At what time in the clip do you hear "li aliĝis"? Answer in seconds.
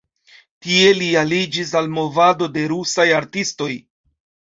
1.01-1.75